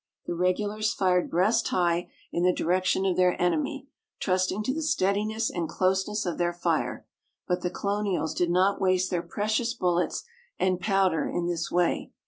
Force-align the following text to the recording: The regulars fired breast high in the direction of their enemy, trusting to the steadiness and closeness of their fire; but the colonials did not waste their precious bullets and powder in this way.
The 0.25 0.33
regulars 0.33 0.95
fired 0.95 1.29
breast 1.29 1.67
high 1.67 2.09
in 2.31 2.41
the 2.41 2.51
direction 2.51 3.05
of 3.05 3.15
their 3.15 3.39
enemy, 3.39 3.87
trusting 4.19 4.63
to 4.63 4.73
the 4.73 4.81
steadiness 4.81 5.51
and 5.51 5.69
closeness 5.69 6.25
of 6.25 6.39
their 6.39 6.53
fire; 6.53 7.05
but 7.47 7.61
the 7.61 7.69
colonials 7.69 8.33
did 8.33 8.49
not 8.49 8.81
waste 8.81 9.11
their 9.11 9.21
precious 9.21 9.75
bullets 9.75 10.23
and 10.57 10.79
powder 10.81 11.29
in 11.29 11.45
this 11.45 11.69
way. 11.69 12.11